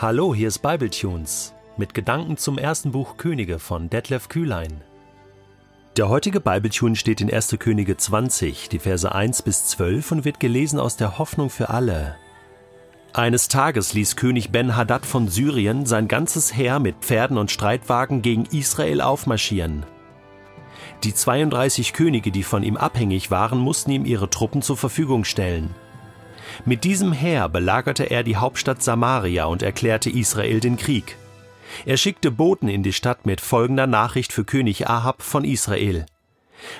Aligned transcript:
Hallo, 0.00 0.32
hier 0.32 0.46
ist 0.46 0.60
Bibletunes 0.60 1.54
mit 1.76 1.92
Gedanken 1.92 2.36
zum 2.36 2.56
ersten 2.56 2.92
Buch 2.92 3.16
Könige 3.16 3.58
von 3.58 3.90
Detlef 3.90 4.28
Kühlein. 4.28 4.80
Der 5.96 6.08
heutige 6.08 6.38
Bibletune 6.38 6.94
steht 6.94 7.20
in 7.20 7.34
1. 7.34 7.56
Könige 7.58 7.96
20, 7.96 8.68
die 8.68 8.78
Verse 8.78 9.12
1 9.12 9.42
bis 9.42 9.66
12 9.66 10.12
und 10.12 10.24
wird 10.24 10.38
gelesen 10.38 10.78
aus 10.78 10.96
der 10.96 11.18
Hoffnung 11.18 11.50
für 11.50 11.70
alle. 11.70 12.14
Eines 13.12 13.48
Tages 13.48 13.92
ließ 13.92 14.14
König 14.14 14.52
Ben-Hadad 14.52 15.04
von 15.04 15.26
Syrien 15.26 15.84
sein 15.84 16.06
ganzes 16.06 16.54
Heer 16.54 16.78
mit 16.78 16.98
Pferden 17.00 17.36
und 17.36 17.50
Streitwagen 17.50 18.22
gegen 18.22 18.44
Israel 18.52 19.00
aufmarschieren. 19.00 19.84
Die 21.02 21.12
32 21.12 21.92
Könige, 21.92 22.30
die 22.30 22.44
von 22.44 22.62
ihm 22.62 22.76
abhängig 22.76 23.32
waren, 23.32 23.58
mussten 23.58 23.90
ihm 23.90 24.04
ihre 24.04 24.30
Truppen 24.30 24.62
zur 24.62 24.76
Verfügung 24.76 25.24
stellen. 25.24 25.74
Mit 26.64 26.84
diesem 26.84 27.12
Heer 27.12 27.48
belagerte 27.48 28.04
er 28.04 28.22
die 28.22 28.36
Hauptstadt 28.36 28.82
Samaria 28.82 29.44
und 29.44 29.62
erklärte 29.62 30.10
Israel 30.10 30.60
den 30.60 30.76
Krieg. 30.76 31.16
Er 31.84 31.96
schickte 31.96 32.30
Boten 32.30 32.68
in 32.68 32.82
die 32.82 32.92
Stadt 32.92 33.26
mit 33.26 33.40
folgender 33.40 33.86
Nachricht 33.86 34.32
für 34.32 34.44
König 34.44 34.88
Ahab 34.88 35.22
von 35.22 35.44
Israel. 35.44 36.06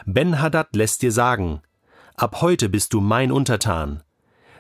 Ben-Hadad 0.06 0.74
lässt 0.74 1.02
dir 1.02 1.12
sagen, 1.12 1.60
ab 2.16 2.40
heute 2.40 2.68
bist 2.68 2.92
du 2.92 3.00
mein 3.00 3.30
Untertan. 3.30 4.02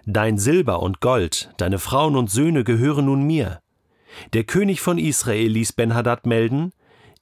Dein 0.06 0.38
Silber 0.38 0.80
und 0.80 1.00
Gold, 1.00 1.50
deine 1.56 1.78
Frauen 1.78 2.16
und 2.16 2.30
Söhne 2.30 2.64
gehören 2.64 3.06
nun 3.06 3.24
mir. 3.24 3.60
Der 4.32 4.44
König 4.44 4.80
von 4.80 4.98
Israel 4.98 5.50
ließ 5.50 5.72
Ben-Hadad 5.72 6.26
melden, 6.26 6.72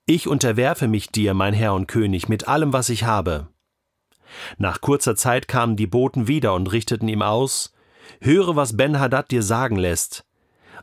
ich 0.07 0.29
unterwerfe 0.29 0.87
mich 0.87 1.11
dir, 1.11 1.35
mein 1.35 1.53
Herr 1.53 1.75
und 1.75 1.89
König, 1.89 2.29
mit 2.29 2.47
allem, 2.47 2.73
was 2.73 2.91
ich 2.91 3.05
habe. 3.05 3.49
Nach 4.57 4.81
kurzer 4.81 5.17
Zeit 5.17 5.49
kamen 5.49 5.75
die 5.77 5.89
Boten 5.89 6.29
wieder 6.29 6.55
und 6.55 6.71
richteten 6.71 7.09
ihm 7.09 7.23
aus, 7.23 7.73
Höre, 8.21 8.57
was 8.57 8.77
Ben-Hadad 8.77 9.31
dir 9.31 9.43
sagen 9.43 9.77
lässt. 9.77 10.25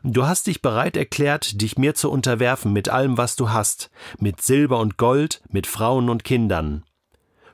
Du 0.02 0.26
hast 0.26 0.46
dich 0.46 0.60
bereit 0.60 0.96
erklärt, 0.96 1.62
dich 1.62 1.78
mir 1.78 1.94
zu 1.94 2.10
unterwerfen 2.10 2.72
mit 2.72 2.88
allem, 2.88 3.16
was 3.16 3.36
du 3.36 3.50
hast, 3.50 3.90
mit 4.18 4.42
Silber 4.42 4.78
und 4.78 4.98
Gold, 4.98 5.42
mit 5.48 5.66
Frauen 5.66 6.10
und 6.10 6.24
Kindern. 6.24 6.84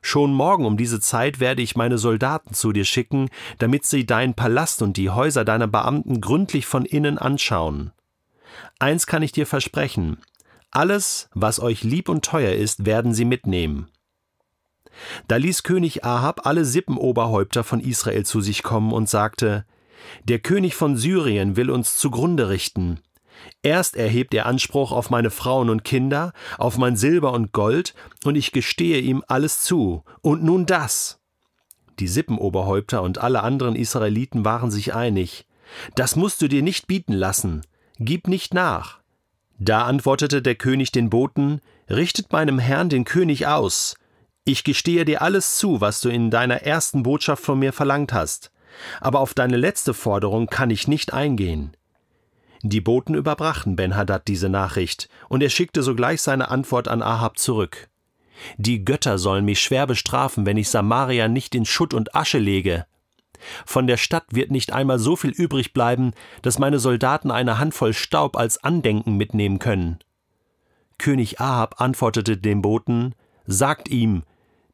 Schon 0.02 0.32
morgen 0.32 0.64
um 0.64 0.76
diese 0.76 0.98
Zeit 0.98 1.40
werde 1.40 1.62
ich 1.62 1.76
meine 1.76 1.98
Soldaten 1.98 2.54
zu 2.54 2.72
dir 2.72 2.84
schicken, 2.84 3.28
damit 3.58 3.84
sie 3.84 4.06
deinen 4.06 4.34
Palast 4.34 4.82
und 4.82 4.96
die 4.96 5.10
Häuser 5.10 5.44
deiner 5.44 5.68
Beamten 5.68 6.20
gründlich 6.20 6.66
von 6.66 6.84
innen 6.84 7.18
anschauen. 7.18 7.92
Eins 8.78 9.06
kann 9.06 9.22
ich 9.22 9.32
dir 9.32 9.46
versprechen, 9.46 10.18
alles, 10.72 11.28
was 11.34 11.60
euch 11.60 11.82
lieb 11.82 12.08
und 12.08 12.24
teuer 12.24 12.52
ist, 12.52 12.86
werden 12.86 13.12
sie 13.12 13.24
mitnehmen. 13.24 13.88
Da 15.28 15.36
ließ 15.36 15.62
König 15.62 16.04
Ahab 16.04 16.46
alle 16.46 16.64
Sippenoberhäupter 16.64 17.64
von 17.64 17.80
Israel 17.80 18.24
zu 18.24 18.40
sich 18.40 18.62
kommen 18.62 18.92
und 18.92 19.08
sagte, 19.08 19.64
Der 20.24 20.38
König 20.38 20.74
von 20.74 20.96
Syrien 20.96 21.56
will 21.56 21.70
uns 21.70 21.96
zugrunde 21.96 22.48
richten. 22.48 23.00
Erst 23.62 23.96
erhebt 23.96 24.34
er 24.34 24.46
Anspruch 24.46 24.92
auf 24.92 25.10
meine 25.10 25.30
Frauen 25.30 25.70
und 25.70 25.84
Kinder, 25.84 26.32
auf 26.58 26.76
mein 26.76 26.96
Silber 26.96 27.32
und 27.32 27.52
Gold, 27.52 27.94
und 28.24 28.36
ich 28.36 28.52
gestehe 28.52 28.98
ihm 28.98 29.24
alles 29.28 29.62
zu. 29.62 30.04
Und 30.20 30.42
nun 30.42 30.66
das. 30.66 31.18
Die 31.98 32.08
Sippenoberhäupter 32.08 33.02
und 33.02 33.18
alle 33.18 33.42
anderen 33.42 33.76
Israeliten 33.76 34.44
waren 34.44 34.70
sich 34.70 34.94
einig. 34.94 35.46
Das 35.94 36.16
musst 36.16 36.42
du 36.42 36.48
dir 36.48 36.62
nicht 36.62 36.86
bieten 36.86 37.12
lassen. 37.12 37.62
Gib 37.98 38.28
nicht 38.28 38.54
nach. 38.54 39.00
Da 39.58 39.84
antwortete 39.84 40.40
der 40.40 40.54
König 40.54 40.90
den 40.92 41.10
Boten, 41.10 41.60
Richtet 41.90 42.32
meinem 42.32 42.58
Herrn 42.58 42.88
den 42.88 43.04
König 43.04 43.46
aus. 43.48 43.96
Ich 44.44 44.64
gestehe 44.64 45.04
dir 45.04 45.22
alles 45.22 45.58
zu, 45.58 45.80
was 45.80 46.00
du 46.00 46.08
in 46.08 46.30
deiner 46.30 46.62
ersten 46.62 47.02
Botschaft 47.02 47.44
von 47.44 47.58
mir 47.58 47.72
verlangt 47.72 48.12
hast. 48.12 48.50
Aber 49.00 49.20
auf 49.20 49.34
deine 49.34 49.56
letzte 49.56 49.94
Forderung 49.94 50.46
kann 50.46 50.70
ich 50.70 50.88
nicht 50.88 51.12
eingehen. 51.12 51.76
Die 52.62 52.80
Boten 52.80 53.14
überbrachten 53.14 53.76
Ben-Hadad 53.76 54.28
diese 54.28 54.48
Nachricht, 54.48 55.08
und 55.28 55.42
er 55.42 55.50
schickte 55.50 55.82
sogleich 55.82 56.20
seine 56.22 56.50
Antwort 56.50 56.88
an 56.88 57.02
Ahab 57.02 57.38
zurück. 57.38 57.88
Die 58.56 58.84
Götter 58.84 59.18
sollen 59.18 59.44
mich 59.44 59.60
schwer 59.60 59.86
bestrafen, 59.86 60.46
wenn 60.46 60.56
ich 60.56 60.68
Samaria 60.68 61.28
nicht 61.28 61.54
in 61.54 61.64
Schutt 61.64 61.94
und 61.94 62.14
Asche 62.14 62.38
lege. 62.38 62.86
Von 63.64 63.86
der 63.86 63.96
Stadt 63.96 64.26
wird 64.30 64.50
nicht 64.50 64.72
einmal 64.72 64.98
so 64.98 65.16
viel 65.16 65.30
übrig 65.30 65.72
bleiben, 65.72 66.12
dass 66.42 66.58
meine 66.58 66.78
Soldaten 66.78 67.30
eine 67.30 67.58
Handvoll 67.58 67.94
Staub 67.94 68.36
als 68.36 68.62
Andenken 68.62 69.16
mitnehmen 69.16 69.58
können. 69.58 69.98
König 70.98 71.40
Ahab 71.40 71.80
antwortete 71.80 72.36
dem 72.36 72.60
Boten, 72.60 73.14
Sagt 73.46 73.88
ihm, 73.88 74.22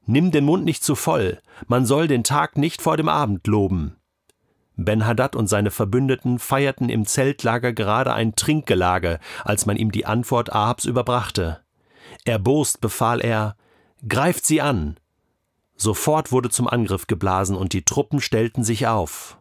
nimm 0.07 0.31
den 0.31 0.45
Mund 0.45 0.65
nicht 0.65 0.83
zu 0.83 0.95
voll, 0.95 1.41
man 1.67 1.87
soll 1.87 2.09
den 2.09 2.25
Tag 2.25 2.57
nicht 2.57 2.83
vor 2.83 2.97
dem 2.97 3.09
Abend 3.09 3.47
loben. 3.47 3.97
Ben-Hadad 4.77 5.37
und 5.37 5.47
seine 5.47 5.71
Verbündeten 5.71 6.39
feierten 6.39 6.89
im 6.89 7.07
Zeltlager 7.07 7.73
gerade 7.73 8.13
ein 8.13 8.37
Trinkgelage, 8.37 9.19
als 9.45 9.67
man 9.67 9.77
ihm 9.77 9.91
die 9.91 10.07
Antwort 10.07 10.53
Ahabs 10.53 10.85
überbrachte. 10.85 11.61
Erbost 12.25 12.81
befahl 12.81 13.21
er, 13.21 13.57
Greift 14.07 14.45
sie 14.45 14.61
an! 14.61 14.99
Sofort 15.77 16.33
wurde 16.33 16.51
zum 16.51 16.69
Angriff 16.69 17.07
geblasen 17.07 17.57
und 17.57 17.73
die 17.73 17.85
Truppen 17.85 18.21
stellten 18.21 18.65
sich 18.65 18.87
auf. 18.87 19.39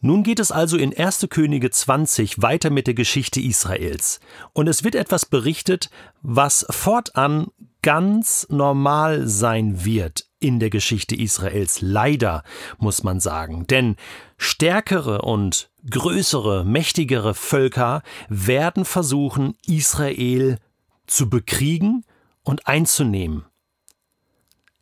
Nun 0.00 0.22
geht 0.22 0.40
es 0.40 0.52
also 0.52 0.76
in 0.76 0.96
1. 0.96 1.26
Könige 1.30 1.70
20 1.70 2.42
weiter 2.42 2.70
mit 2.70 2.86
der 2.86 2.94
Geschichte 2.94 3.40
Israels. 3.40 4.20
Und 4.52 4.68
es 4.68 4.84
wird 4.84 4.94
etwas 4.94 5.26
berichtet, 5.26 5.90
was 6.22 6.66
fortan 6.70 7.48
ganz 7.86 8.48
normal 8.50 9.28
sein 9.28 9.84
wird 9.84 10.26
in 10.40 10.58
der 10.58 10.70
Geschichte 10.70 11.14
Israels. 11.14 11.80
Leider, 11.82 12.42
muss 12.78 13.04
man 13.04 13.20
sagen. 13.20 13.68
Denn 13.68 13.94
stärkere 14.38 15.22
und 15.22 15.70
größere, 15.88 16.64
mächtigere 16.64 17.32
Völker 17.32 18.02
werden 18.28 18.84
versuchen, 18.84 19.54
Israel 19.68 20.58
zu 21.06 21.30
bekriegen 21.30 22.04
und 22.42 22.66
einzunehmen. 22.66 23.44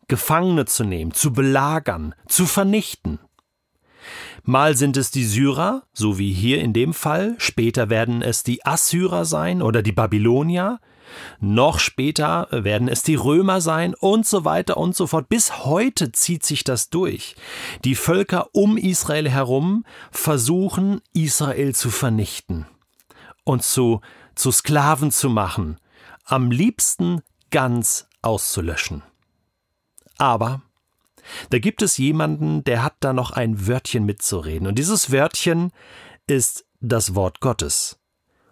Gefangene 0.08 0.64
zu 0.64 0.84
nehmen, 0.84 1.12
zu 1.12 1.34
belagern, 1.34 2.14
zu 2.26 2.46
vernichten. 2.46 3.18
Mal 4.44 4.78
sind 4.78 4.96
es 4.96 5.10
die 5.10 5.24
Syrer, 5.24 5.82
so 5.92 6.18
wie 6.18 6.32
hier 6.32 6.62
in 6.62 6.72
dem 6.72 6.94
Fall, 6.94 7.34
später 7.36 7.90
werden 7.90 8.22
es 8.22 8.44
die 8.44 8.64
Assyrer 8.64 9.26
sein 9.26 9.60
oder 9.60 9.82
die 9.82 9.92
Babylonier, 9.92 10.80
noch 11.40 11.78
später 11.78 12.48
werden 12.50 12.88
es 12.88 13.02
die 13.02 13.14
Römer 13.14 13.60
sein 13.60 13.94
und 13.94 14.26
so 14.26 14.44
weiter 14.44 14.76
und 14.76 14.96
so 14.96 15.06
fort. 15.06 15.28
Bis 15.28 15.64
heute 15.64 16.12
zieht 16.12 16.44
sich 16.44 16.64
das 16.64 16.90
durch. 16.90 17.36
Die 17.84 17.94
Völker 17.94 18.48
um 18.52 18.76
Israel 18.76 19.28
herum 19.28 19.84
versuchen, 20.10 21.00
Israel 21.12 21.74
zu 21.74 21.90
vernichten 21.90 22.66
und 23.44 23.62
zu, 23.62 24.00
zu 24.34 24.50
Sklaven 24.50 25.10
zu 25.10 25.28
machen, 25.28 25.78
am 26.24 26.50
liebsten 26.50 27.20
ganz 27.50 28.08
auszulöschen. 28.22 29.02
Aber 30.18 30.62
da 31.50 31.58
gibt 31.58 31.82
es 31.82 31.96
jemanden, 31.98 32.64
der 32.64 32.82
hat 32.82 32.94
da 33.00 33.12
noch 33.12 33.30
ein 33.30 33.66
Wörtchen 33.66 34.04
mitzureden. 34.04 34.66
Und 34.66 34.78
dieses 34.78 35.10
Wörtchen 35.10 35.72
ist 36.26 36.64
das 36.80 37.14
Wort 37.14 37.40
Gottes. 37.40 37.98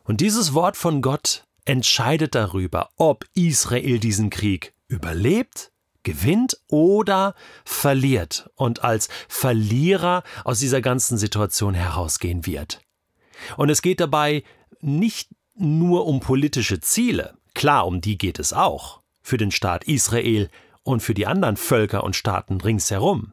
Und 0.04 0.20
dieses 0.20 0.54
Wort 0.54 0.76
von 0.76 1.02
Gott 1.02 1.46
entscheidet 1.64 2.34
darüber, 2.34 2.90
ob 2.96 3.24
Israel 3.34 3.98
diesen 3.98 4.30
Krieg 4.30 4.74
überlebt, 4.88 5.72
gewinnt 6.02 6.58
oder 6.68 7.34
verliert 7.64 8.50
und 8.56 8.82
als 8.82 9.08
Verlierer 9.28 10.24
aus 10.44 10.58
dieser 10.58 10.80
ganzen 10.80 11.16
Situation 11.16 11.74
herausgehen 11.74 12.46
wird. 12.46 12.80
Und 13.56 13.70
es 13.70 13.82
geht 13.82 14.00
dabei 14.00 14.42
nicht 14.80 15.30
nur 15.54 16.06
um 16.06 16.20
politische 16.20 16.80
Ziele, 16.80 17.34
klar, 17.54 17.86
um 17.86 18.00
die 18.00 18.18
geht 18.18 18.38
es 18.38 18.52
auch, 18.52 19.00
für 19.22 19.36
den 19.36 19.50
Staat 19.50 19.84
Israel 19.84 20.48
und 20.82 21.02
für 21.02 21.14
die 21.14 21.26
anderen 21.26 21.56
Völker 21.56 22.02
und 22.04 22.16
Staaten 22.16 22.60
ringsherum. 22.60 23.32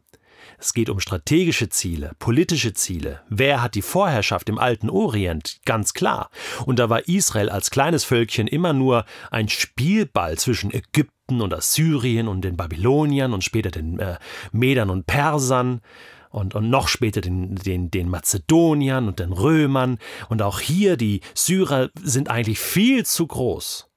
Es 0.58 0.74
geht 0.74 0.90
um 0.90 1.00
strategische 1.00 1.70
Ziele, 1.70 2.14
politische 2.20 2.74
Ziele. 2.74 3.22
Wer 3.30 3.62
hat 3.62 3.75
die 3.75 3.81
Vorherrschaft 3.81 4.50
im 4.50 4.57
alten 4.57 4.90
Orient? 4.90 5.60
Ganz 5.66 5.94
klar. 5.94 6.30
Und 6.66 6.80
da 6.80 6.90
war 6.90 7.07
Israel 7.07 7.50
als 7.50 7.72
kleines 7.72 8.04
Völkchen 8.04 8.48
immer 8.48 8.74
nur 8.74 9.06
ein 9.31 9.50
Spielball 9.50 10.38
zwischen 10.38 10.74
Ägypten 10.74 11.42
und 11.42 11.54
Assyrien 11.54 12.28
und 12.28 12.42
den 12.42 12.57
Babyloniern 12.57 13.34
und 13.34 13.44
später 13.44 13.72
den 13.72 14.00
äh, 14.00 14.18
Medern 14.51 14.90
und 14.90 15.06
Persern 15.06 15.81
und, 16.30 16.56
und 16.56 16.69
noch 16.69 16.88
später 16.88 17.22
den, 17.22 17.56
den, 17.56 17.92
den 17.92 18.10
Mazedoniern 18.10 19.07
und 19.07 19.19
den 19.19 19.34
Römern. 19.34 19.98
Und 20.30 20.42
auch 20.42 20.60
hier 20.60 20.98
die 20.98 21.22
Syrer 21.34 21.90
sind 22.01 22.30
eigentlich 22.30 22.60
viel 22.60 23.06
zu 23.06 23.28
groß. 23.28 23.88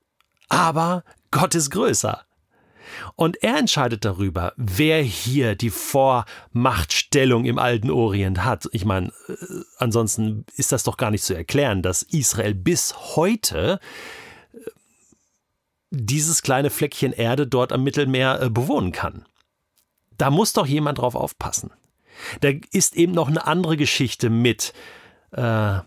Aber 0.48 1.04
Gott 1.30 1.54
ist 1.54 1.70
größer. 1.70 2.24
Und 3.16 3.42
er 3.42 3.58
entscheidet 3.58 4.04
darüber, 4.04 4.52
wer 4.56 5.02
hier 5.02 5.54
die 5.54 5.70
Vormachtstellung 5.70 7.44
im 7.44 7.58
alten 7.58 7.90
Orient 7.90 8.44
hat. 8.44 8.68
Ich 8.72 8.84
meine, 8.84 9.08
äh, 9.28 9.34
ansonsten 9.78 10.44
ist 10.56 10.72
das 10.72 10.84
doch 10.84 10.96
gar 10.96 11.10
nicht 11.10 11.24
zu 11.24 11.34
erklären, 11.34 11.82
dass 11.82 12.02
Israel 12.02 12.54
bis 12.54 13.16
heute 13.16 13.80
äh, 14.52 14.58
dieses 15.90 16.42
kleine 16.42 16.70
Fleckchen 16.70 17.12
Erde 17.12 17.46
dort 17.46 17.72
am 17.72 17.84
Mittelmeer 17.84 18.42
äh, 18.42 18.50
bewohnen 18.50 18.92
kann. 18.92 19.26
Da 20.18 20.30
muss 20.30 20.52
doch 20.52 20.66
jemand 20.66 20.98
drauf 20.98 21.14
aufpassen. 21.14 21.70
Da 22.40 22.50
ist 22.70 22.96
eben 22.96 23.12
noch 23.12 23.28
eine 23.28 23.46
andere 23.46 23.76
Geschichte 23.76 24.30
mit 24.30 24.72
äh, 25.32 25.80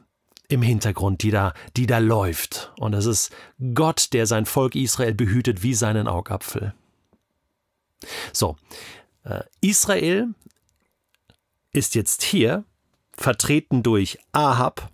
im 0.48 0.62
Hintergrund, 0.62 1.24
die 1.24 1.32
da, 1.32 1.54
die 1.76 1.88
da 1.88 1.98
läuft. 2.00 2.72
Und 2.78 2.94
es 2.94 3.06
ist 3.06 3.32
Gott, 3.74 4.14
der 4.14 4.26
sein 4.26 4.46
Volk 4.46 4.76
Israel 4.76 5.14
behütet 5.14 5.64
wie 5.64 5.74
seinen 5.74 6.08
Augapfel. 6.08 6.74
So, 8.34 8.56
äh, 9.24 9.42
Israel 9.62 10.30
ist 11.72 11.96
jetzt 11.96 12.24
hier, 12.24 12.64
vertreten 13.14 13.84
durch 13.84 14.20
Ahab, 14.32 14.90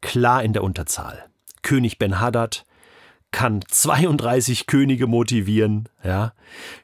klar 0.00 0.42
in 0.42 0.52
der 0.52 0.64
Unterzahl. 0.64 1.28
König 1.62 1.98
Ben-Hadad 1.98 2.64
kann 3.30 3.60
32 3.68 4.66
Könige 4.66 5.06
motivieren, 5.06 5.88
ja, 6.02 6.32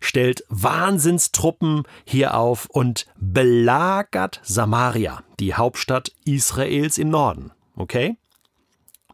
stellt 0.01 0.45
Wahnsinnstruppen 0.49 1.85
hier 2.05 2.37
auf 2.37 2.67
und 2.67 3.07
belagert 3.17 4.41
Samaria, 4.43 5.23
die 5.41 5.55
Hauptstadt 5.55 6.13
Israels 6.25 6.99
im 6.99 7.09
Norden. 7.09 7.53
Okay? 7.77 8.17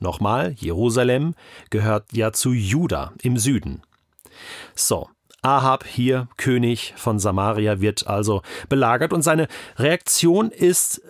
Nochmal, 0.00 0.54
Jerusalem 0.58 1.34
gehört 1.68 2.12
ja 2.12 2.32
zu 2.32 2.52
Juda 2.52 3.12
im 3.22 3.36
Süden. 3.36 3.82
So, 4.74 5.08
Ahab, 5.42 5.84
hier 5.86 6.28
König 6.36 6.94
von 6.96 7.18
Samaria, 7.18 7.80
wird 7.80 8.06
also 8.06 8.42
belagert 8.68 9.12
und 9.12 9.22
seine 9.22 9.48
Reaktion 9.78 10.50
ist 10.50 11.02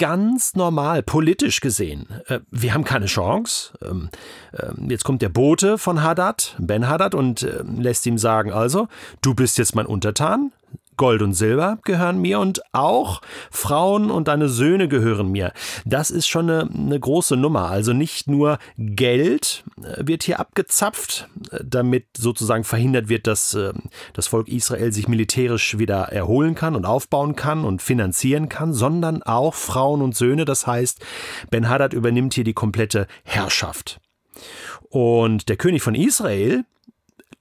ganz 0.00 0.54
normal, 0.54 1.02
politisch 1.02 1.60
gesehen. 1.60 2.06
Äh, 2.26 2.40
wir 2.50 2.72
haben 2.72 2.84
keine 2.84 3.04
Chance. 3.04 3.78
Ähm, 3.82 4.08
ähm, 4.58 4.88
jetzt 4.88 5.04
kommt 5.04 5.20
der 5.20 5.28
Bote 5.28 5.76
von 5.76 6.02
Hadad, 6.02 6.56
Ben 6.58 6.88
Hadad, 6.88 7.14
und 7.14 7.42
ähm, 7.42 7.78
lässt 7.80 8.06
ihm 8.06 8.16
sagen, 8.16 8.50
also, 8.50 8.88
du 9.20 9.34
bist 9.34 9.58
jetzt 9.58 9.74
mein 9.74 9.84
Untertan, 9.84 10.52
Gold 11.00 11.22
und 11.22 11.32
Silber 11.32 11.78
gehören 11.84 12.20
mir 12.20 12.40
und 12.40 12.60
auch 12.72 13.22
Frauen 13.50 14.10
und 14.10 14.28
deine 14.28 14.50
Söhne 14.50 14.86
gehören 14.86 15.32
mir. 15.32 15.54
Das 15.86 16.10
ist 16.10 16.26
schon 16.26 16.50
eine, 16.50 16.68
eine 16.70 17.00
große 17.00 17.38
Nummer. 17.38 17.70
Also 17.70 17.94
nicht 17.94 18.28
nur 18.28 18.58
Geld 18.76 19.64
äh, 19.82 20.06
wird 20.06 20.24
hier 20.24 20.40
abgezapft, 20.40 21.26
äh, 21.52 21.64
damit 21.64 22.04
sozusagen 22.18 22.64
verhindert 22.64 23.08
wird, 23.08 23.26
dass 23.26 23.54
äh, 23.54 23.72
das 24.12 24.26
Volk 24.26 24.48
Israel 24.48 24.92
sich 24.92 25.08
militärisch 25.08 25.78
wieder 25.78 26.00
erholen 26.12 26.54
kann 26.54 26.76
und 26.76 26.84
aufbauen 26.84 27.34
kann 27.34 27.64
und 27.64 27.80
finanzieren 27.80 28.50
kann, 28.50 28.74
sondern 28.74 29.22
auch 29.22 29.54
Frauen 29.54 30.02
und 30.02 30.14
Söhne. 30.14 30.44
Das 30.44 30.66
heißt, 30.66 31.00
Ben-Hadad 31.50 31.94
übernimmt 31.94 32.34
hier 32.34 32.44
die 32.44 32.52
komplette 32.52 33.06
Herrschaft. 33.24 34.00
Und 34.90 35.48
der 35.48 35.56
König 35.56 35.82
von 35.82 35.94
Israel 35.94 36.66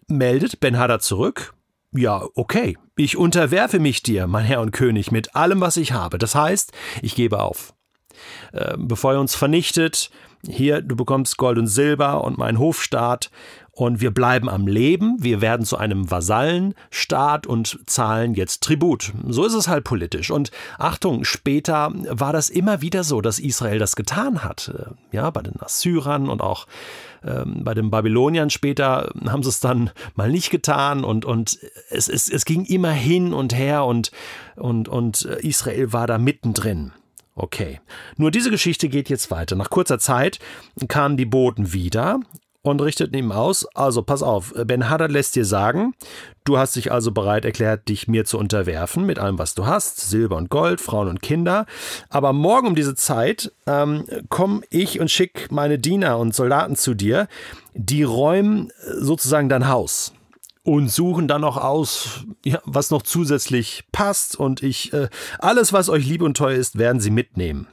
meldet 0.08 0.62
Ben-Hadad 0.62 1.04
zurück 1.04 1.54
ja, 1.92 2.24
okay, 2.36 2.78
ich 2.96 3.18
unterwerfe 3.18 3.80
mich 3.80 4.04
dir, 4.04 4.28
mein 4.28 4.46
Herr 4.46 4.62
und 4.62 4.72
König, 4.72 5.12
mit 5.12 5.36
allem, 5.36 5.62
was 5.62 5.78
ich 5.78 5.92
habe. 5.94 6.18
Das 6.18 6.36
heißt, 6.36 6.72
ich 7.02 7.16
gebe 7.16 7.40
auf. 7.40 7.74
Äh, 8.52 8.76
bevor 8.78 9.14
ihr 9.14 9.20
uns 9.20 9.36
vernichtet, 9.36 10.12
hier, 10.48 10.82
du 10.82 10.96
bekommst 10.96 11.38
Gold 11.38 11.58
und 11.58 11.68
Silber 11.68 12.24
und 12.24 12.38
meinen 12.38 12.60
Hofstaat 12.60 13.30
und 13.72 14.02
wir 14.02 14.12
bleiben 14.12 14.50
am 14.50 14.68
Leben, 14.68 15.18
wir 15.20 15.42
werden 15.42 15.66
zu 15.66 15.78
einem 15.78 16.10
Vasallenstaat 16.12 17.48
und 17.48 17.80
zahlen 17.86 18.34
jetzt 18.34 18.64
Tribut. 18.64 19.14
So 19.28 19.46
ist 19.46 19.54
es 19.54 19.68
halt 19.68 19.84
politisch. 19.84 20.32
Und 20.32 20.52
Achtung, 20.78 21.24
später 21.24 21.92
war 22.10 22.34
das 22.34 22.50
immer 22.50 22.82
wieder 22.82 23.04
so, 23.04 23.22
dass 23.22 23.40
Israel 23.40 23.80
das 23.80 23.96
getan 23.96 24.44
hat. 24.44 24.72
Ja, 25.12 25.30
bei 25.30 25.42
den 25.42 25.60
Assyrern 25.62 26.30
und 26.30 26.42
auch 26.42 26.68
ähm, 27.24 27.64
bei 27.64 27.74
den 27.74 27.90
Babyloniern 27.90 28.50
später 28.50 29.12
haben 29.28 29.44
sie 29.44 29.50
es 29.50 29.60
dann 29.60 29.92
mal 30.16 30.30
nicht 30.30 30.50
getan 30.50 31.04
und, 31.04 31.26
und 31.26 31.60
es, 31.90 32.10
es, 32.10 32.30
es 32.30 32.46
ging 32.46 32.66
immer 32.66 32.92
hin 32.92 33.34
und 33.34 33.56
her 33.56 33.86
und, 33.86 34.12
und, 34.56 34.88
und 34.88 35.24
Israel 35.24 35.94
war 35.94 36.08
da 36.08 36.18
mittendrin. 36.18 36.92
Okay. 37.36 37.80
Nur 38.18 38.32
diese 38.32 38.52
Geschichte 38.52 38.90
geht 38.90 39.10
jetzt 39.10 39.32
weiter. 39.32 39.56
Nach 39.56 39.70
kurzer 39.70 40.00
Zeit 40.00 40.40
kamen 40.90 41.16
die 41.16 41.26
Boten 41.26 41.72
wieder 41.72 42.20
und 42.62 42.82
richteten 42.82 43.16
ihm 43.16 43.32
aus, 43.32 43.66
also 43.74 44.02
pass 44.02 44.22
auf, 44.22 44.54
Ben 44.66 44.90
Hadad 44.90 45.12
lässt 45.12 45.36
dir 45.36 45.46
sagen, 45.46 45.94
du 46.44 46.58
hast 46.58 46.76
dich 46.76 46.92
also 46.92 47.12
bereit 47.12 47.46
erklärt, 47.46 47.88
dich 47.88 48.08
mir 48.08 48.26
zu 48.26 48.38
unterwerfen 48.38 49.06
mit 49.06 49.20
allem, 49.20 49.40
was 49.40 49.56
du 49.56 49.66
hast, 49.66 50.10
Silber 50.10 50.36
und 50.36 50.50
Gold, 50.50 50.82
Frauen 50.82 51.08
und 51.08 51.22
Kinder, 51.22 51.66
aber 52.10 52.34
morgen 52.34 52.68
um 52.68 52.76
diese 52.76 52.96
Zeit 52.96 53.52
ähm, 53.66 54.06
komme 54.30 54.62
ich 54.70 55.00
und 55.00 55.10
schick 55.10 55.52
meine 55.52 55.80
Diener 55.80 56.18
und 56.18 56.36
Soldaten 56.36 56.76
zu 56.76 56.94
dir, 56.94 57.28
die 57.74 58.04
räumen 58.04 58.72
sozusagen 59.00 59.48
dein 59.48 59.70
Haus 59.70 60.14
und 60.64 60.92
suchen 60.92 61.28
dann 61.28 61.42
noch 61.42 61.58
aus, 61.58 62.26
ja, 62.46 62.60
was 62.66 62.92
noch 62.92 63.02
zusätzlich 63.02 63.86
passt. 63.92 64.36
Und 64.36 64.62
ich, 64.62 64.94
äh, 64.94 65.10
alles, 65.40 65.74
was 65.74 65.90
euch 65.90 66.06
lieb 66.06 66.22
und 66.22 66.38
teuer 66.38 66.58
ist, 66.58 66.78
werden 66.78 67.02
sie 67.02 67.10
mitnehmen. 67.10 67.68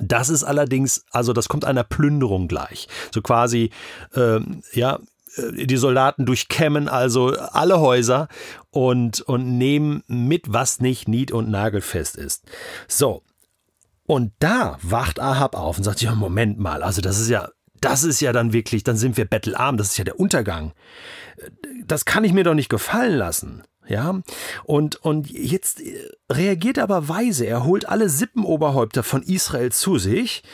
Das 0.00 0.28
ist 0.28 0.44
allerdings, 0.44 1.04
also 1.10 1.32
das 1.32 1.48
kommt 1.48 1.64
einer 1.64 1.84
Plünderung 1.84 2.48
gleich. 2.48 2.88
So 3.12 3.20
quasi, 3.22 3.70
ähm, 4.14 4.62
ja, 4.72 4.98
äh, 5.36 5.66
die 5.66 5.76
Soldaten 5.76 6.26
durchkämmen 6.26 6.88
also 6.88 7.36
alle 7.36 7.80
Häuser 7.80 8.28
und, 8.70 9.20
und 9.20 9.58
nehmen 9.58 10.02
mit, 10.06 10.52
was 10.52 10.80
nicht 10.80 11.08
nied- 11.08 11.32
und 11.32 11.50
nagelfest 11.50 12.16
ist. 12.16 12.44
So. 12.88 13.22
Und 14.04 14.32
da 14.40 14.78
wacht 14.82 15.20
Ahab 15.20 15.56
auf 15.56 15.78
und 15.78 15.84
sagt, 15.84 16.02
ja, 16.02 16.14
Moment 16.14 16.58
mal, 16.58 16.82
also 16.82 17.00
das 17.00 17.20
ist 17.20 17.28
ja, 17.28 17.48
das 17.80 18.04
ist 18.04 18.20
ja 18.20 18.32
dann 18.32 18.52
wirklich, 18.52 18.84
dann 18.84 18.96
sind 18.96 19.16
wir 19.16 19.24
bettelarm, 19.24 19.76
das 19.76 19.88
ist 19.88 19.98
ja 19.98 20.04
der 20.04 20.18
Untergang. 20.18 20.72
Das 21.84 22.04
kann 22.04 22.24
ich 22.24 22.32
mir 22.32 22.44
doch 22.44 22.54
nicht 22.54 22.68
gefallen 22.68 23.16
lassen. 23.16 23.62
Ja, 23.88 24.20
und, 24.64 24.96
und 24.96 25.30
jetzt 25.30 25.80
äh, 25.80 26.08
reagiert 26.30 26.78
er 26.78 26.84
aber 26.84 27.08
weise. 27.08 27.46
Er 27.46 27.64
holt 27.64 27.88
alle 27.88 28.08
Sippenoberhäupter 28.08 29.02
von 29.02 29.22
Israel 29.22 29.72
zu 29.72 29.98
sich. 29.98 30.44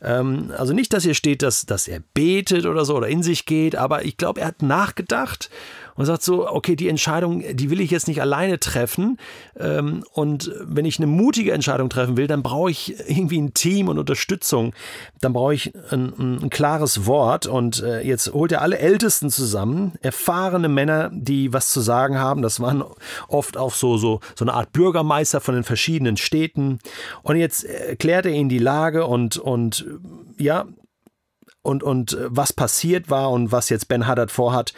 Ähm, 0.00 0.52
also 0.56 0.72
nicht, 0.72 0.92
dass 0.92 1.02
hier 1.02 1.14
steht, 1.14 1.42
dass, 1.42 1.66
dass 1.66 1.88
er 1.88 2.00
betet 2.14 2.64
oder 2.64 2.84
so 2.84 2.96
oder 2.96 3.08
in 3.08 3.24
sich 3.24 3.44
geht, 3.44 3.74
aber 3.74 4.04
ich 4.04 4.16
glaube, 4.16 4.40
er 4.40 4.48
hat 4.48 4.62
nachgedacht 4.62 5.50
und 5.96 6.06
sagt 6.06 6.22
so, 6.22 6.48
okay, 6.48 6.76
die 6.76 6.88
Entscheidung, 6.88 7.42
die 7.54 7.70
will 7.70 7.80
ich 7.80 7.90
jetzt 7.90 8.08
nicht 8.08 8.20
alleine 8.20 8.60
treffen. 8.60 9.18
Ähm, 9.58 10.04
und 10.12 10.52
wenn 10.62 10.84
ich 10.84 10.98
eine 10.98 11.06
mutige 11.06 11.52
Entscheidung 11.52 11.88
treffen 11.88 12.16
will, 12.16 12.26
dann 12.26 12.42
brauche 12.42 12.70
ich 12.70 12.94
irgendwie 13.08 13.40
ein 13.40 13.54
Team 13.54 13.88
und 13.88 13.98
Unterstützung. 13.98 14.74
Dann 15.20 15.32
brauche 15.32 15.54
ich 15.54 15.72
ein, 15.90 16.42
ein 16.42 16.50
klares 16.50 17.06
Wort. 17.06 17.46
Und 17.46 17.82
äh, 17.82 18.02
jetzt 18.02 18.32
holt 18.32 18.52
er 18.52 18.62
alle 18.62 18.78
Ältesten 18.78 19.30
zusammen, 19.30 19.94
erfahrene 20.02 20.68
Männer, 20.68 21.10
die 21.12 21.52
was 21.52 21.72
zu 21.72 21.80
sagen 21.80 22.18
haben. 22.18 22.42
Das 22.42 22.60
waren 22.60 22.84
oft 23.28 23.56
auch 23.56 23.74
so, 23.74 23.96
so, 23.96 24.20
so 24.34 24.44
eine 24.44 24.54
Art 24.54 24.72
Bürgermeister 24.72 25.40
von 25.40 25.54
den 25.54 25.64
verschiedenen 25.64 26.16
Städten. 26.16 26.78
Und 27.22 27.36
jetzt 27.36 27.64
erklärt 27.64 28.26
er 28.26 28.32
ihnen 28.32 28.48
die 28.48 28.58
Lage 28.58 29.06
und, 29.06 29.36
und 29.38 29.86
ja, 30.38 30.66
und, 31.66 31.82
und 31.82 32.14
äh, 32.14 32.28
was 32.28 32.52
passiert 32.52 33.10
war 33.10 33.30
und 33.30 33.52
was 33.52 33.68
jetzt 33.68 33.88
Ben 33.88 34.06
Haddad 34.06 34.30
vorhat. 34.30 34.72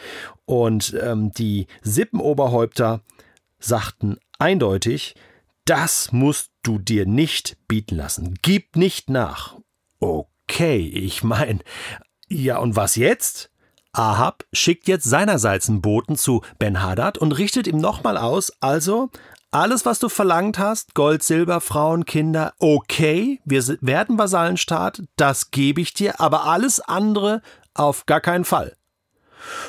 Und 0.45 0.95
ähm, 1.01 1.31
die 1.31 1.67
Sippenoberhäupter 1.81 3.01
sagten 3.59 4.17
eindeutig, 4.39 5.15
das 5.65 6.11
musst 6.11 6.51
du 6.63 6.79
dir 6.79 7.05
nicht 7.05 7.57
bieten 7.67 7.95
lassen. 7.95 8.35
Gib 8.41 8.75
nicht 8.75 9.09
nach. 9.09 9.57
Okay, 9.99 10.79
ich 10.79 11.23
meine, 11.23 11.59
ja 12.27 12.57
und 12.57 12.75
was 12.75 12.95
jetzt? 12.95 13.51
Ahab 13.91 14.45
schickt 14.53 14.87
jetzt 14.87 15.05
seinerseits 15.05 15.67
einen 15.67 15.81
Boten 15.81 16.15
zu 16.15 16.41
Ben 16.59 16.81
Hadad 16.81 17.17
und 17.17 17.31
richtet 17.33 17.67
ihm 17.67 17.77
nochmal 17.77 18.17
aus, 18.17 18.53
also 18.59 19.09
alles, 19.51 19.85
was 19.85 19.99
du 19.99 20.09
verlangt 20.09 20.59
hast, 20.59 20.93
Gold, 20.93 21.23
Silber, 21.23 21.61
Frauen, 21.61 22.05
Kinder, 22.05 22.53
okay, 22.59 23.39
wir 23.45 23.63
werden 23.81 24.17
Vasallenstaat, 24.17 25.03
das 25.15 25.51
gebe 25.51 25.81
ich 25.81 25.93
dir, 25.93 26.19
aber 26.19 26.45
alles 26.45 26.79
andere 26.79 27.41
auf 27.73 28.05
gar 28.05 28.21
keinen 28.21 28.45
Fall. 28.45 28.75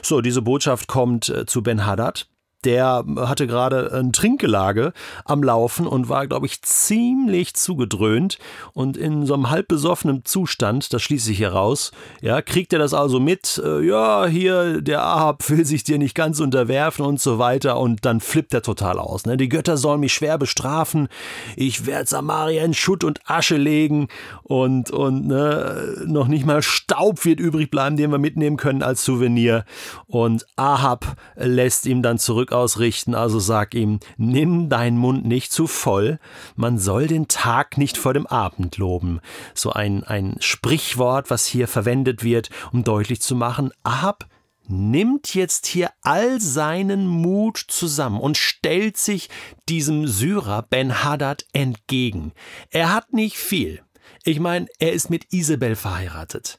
So, 0.02 0.20
diese 0.20 0.42
Botschaft 0.42 0.88
kommt 0.88 1.28
äh, 1.28 1.46
zu 1.46 1.62
Ben 1.62 1.86
Haddad 1.86 2.28
der 2.64 3.04
hatte 3.16 3.46
gerade 3.46 3.92
ein 3.92 4.12
Trinkgelage 4.12 4.92
am 5.24 5.42
Laufen 5.42 5.86
und 5.86 6.08
war, 6.08 6.26
glaube 6.26 6.46
ich, 6.46 6.62
ziemlich 6.62 7.54
zugedröhnt. 7.54 8.38
Und 8.72 8.96
in 8.96 9.26
so 9.26 9.34
einem 9.34 9.50
halb 9.50 9.68
besoffenen 9.68 10.24
Zustand, 10.24 10.92
das 10.92 11.02
schließe 11.02 11.32
ich 11.32 11.38
hier 11.38 11.52
raus, 11.52 11.92
ja, 12.20 12.42
kriegt 12.42 12.72
er 12.72 12.78
das 12.78 12.94
also 12.94 13.20
mit, 13.20 13.60
äh, 13.64 13.80
ja, 13.80 14.26
hier, 14.26 14.82
der 14.82 15.02
Ahab 15.02 15.48
will 15.48 15.64
sich 15.64 15.84
dir 15.84 15.98
nicht 15.98 16.14
ganz 16.14 16.40
unterwerfen 16.40 17.04
und 17.04 17.20
so 17.20 17.38
weiter. 17.38 17.78
Und 17.78 18.04
dann 18.04 18.20
flippt 18.20 18.54
er 18.54 18.62
total 18.62 18.98
aus, 18.98 19.26
ne? 19.26 19.36
Die 19.36 19.48
Götter 19.48 19.76
sollen 19.76 20.00
mich 20.00 20.12
schwer 20.12 20.38
bestrafen, 20.38 21.08
ich 21.56 21.86
werde 21.86 22.08
Samaria 22.08 22.64
in 22.64 22.74
Schutt 22.74 23.04
und 23.04 23.20
Asche 23.24 23.56
legen. 23.56 24.08
Und, 24.42 24.90
und, 24.90 25.26
ne, 25.26 26.04
noch 26.06 26.28
nicht 26.28 26.44
mal 26.44 26.62
Staub 26.62 27.24
wird 27.24 27.40
übrig 27.40 27.70
bleiben, 27.70 27.96
den 27.96 28.10
wir 28.10 28.18
mitnehmen 28.18 28.56
können 28.56 28.82
als 28.82 29.04
Souvenir. 29.04 29.64
Und 30.06 30.46
Ahab 30.56 31.16
lässt 31.36 31.86
ihm 31.86 32.02
dann 32.02 32.18
zurück 32.18 32.49
ausrichten, 32.52 33.14
also 33.14 33.38
sag 33.38 33.74
ihm, 33.74 34.00
nimm 34.16 34.68
deinen 34.68 34.98
Mund 34.98 35.24
nicht 35.24 35.52
zu 35.52 35.66
voll, 35.66 36.18
man 36.56 36.78
soll 36.78 37.06
den 37.06 37.28
Tag 37.28 37.78
nicht 37.78 37.96
vor 37.96 38.14
dem 38.14 38.26
Abend 38.26 38.76
loben. 38.76 39.20
So 39.54 39.72
ein, 39.72 40.04
ein 40.04 40.36
Sprichwort, 40.40 41.30
was 41.30 41.46
hier 41.46 41.68
verwendet 41.68 42.22
wird, 42.24 42.50
um 42.72 42.84
deutlich 42.84 43.20
zu 43.20 43.34
machen, 43.34 43.72
Ahab 43.82 44.26
nimmt 44.70 45.34
jetzt 45.34 45.66
hier 45.66 45.90
all 46.02 46.40
seinen 46.40 47.06
Mut 47.06 47.58
zusammen 47.58 48.20
und 48.20 48.36
stellt 48.36 48.96
sich 48.96 49.28
diesem 49.68 50.06
Syrer 50.06 50.62
Ben 50.62 51.02
Hadad 51.02 51.44
entgegen. 51.52 52.32
Er 52.70 52.92
hat 52.92 53.12
nicht 53.12 53.36
viel. 53.36 53.82
Ich 54.24 54.38
meine, 54.38 54.66
er 54.78 54.92
ist 54.92 55.10
mit 55.10 55.32
Isabel 55.32 55.76
verheiratet. 55.76 56.58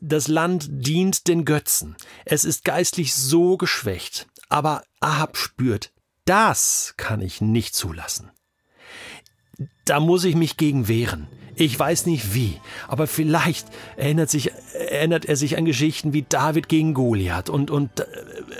Das 0.00 0.28
Land 0.28 0.66
dient 0.70 1.28
den 1.28 1.44
Götzen. 1.44 1.96
Es 2.24 2.44
ist 2.44 2.64
geistlich 2.64 3.14
so 3.14 3.56
geschwächt. 3.56 4.26
Aber 4.52 4.82
Ahab 5.00 5.38
spürt, 5.38 5.92
das 6.26 6.92
kann 6.98 7.22
ich 7.22 7.40
nicht 7.40 7.74
zulassen. 7.74 8.30
Da 9.86 9.98
muss 9.98 10.24
ich 10.24 10.34
mich 10.34 10.58
gegen 10.58 10.88
wehren. 10.88 11.26
Ich 11.54 11.78
weiß 11.78 12.04
nicht 12.04 12.34
wie, 12.34 12.60
aber 12.86 13.06
vielleicht 13.06 13.66
erinnert, 13.96 14.28
sich, 14.28 14.52
erinnert 14.74 15.24
er 15.24 15.36
sich 15.36 15.56
an 15.56 15.64
Geschichten 15.64 16.12
wie 16.12 16.26
David 16.28 16.68
gegen 16.68 16.92
Goliath 16.92 17.48
und, 17.48 17.70
und 17.70 18.00
äh, 18.00 18.06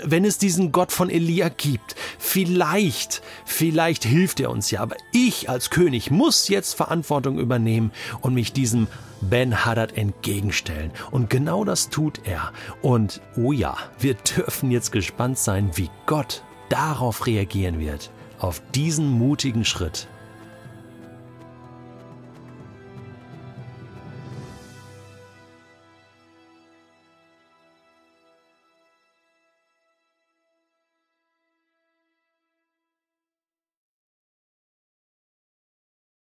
wenn 0.03 0.25
es 0.25 0.39
diesen 0.39 0.71
Gott 0.71 0.91
von 0.91 1.11
Elia 1.11 1.49
gibt, 1.49 1.95
vielleicht, 2.17 3.21
vielleicht 3.45 4.03
hilft 4.03 4.39
er 4.39 4.49
uns 4.49 4.71
ja, 4.71 4.81
aber 4.81 4.95
ich 5.11 5.47
als 5.47 5.69
König 5.69 6.09
muss 6.09 6.47
jetzt 6.47 6.73
Verantwortung 6.73 7.37
übernehmen 7.37 7.91
und 8.21 8.33
mich 8.33 8.51
diesem 8.51 8.87
Ben 9.29 9.65
Haddad 9.65 9.97
entgegenstellen. 9.97 10.91
Und 11.11 11.29
genau 11.29 11.63
das 11.63 11.89
tut 11.89 12.21
er. 12.25 12.51
Und 12.81 13.21
oh 13.35 13.51
ja, 13.51 13.75
wir 13.99 14.13
dürfen 14.15 14.71
jetzt 14.71 14.91
gespannt 14.91 15.37
sein, 15.37 15.71
wie 15.75 15.89
Gott 16.05 16.43
darauf 16.69 17.25
reagieren 17.25 17.79
wird, 17.79 18.11
auf 18.39 18.61
diesen 18.73 19.07
mutigen 19.09 19.65
Schritt 19.65 20.07